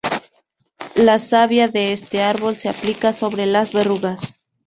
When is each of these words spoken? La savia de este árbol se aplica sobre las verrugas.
La 0.95 1.19
savia 1.19 1.67
de 1.67 1.93
este 1.93 2.23
árbol 2.23 2.57
se 2.57 2.69
aplica 2.69 3.13
sobre 3.13 3.45
las 3.45 3.71
verrugas. 3.71 4.47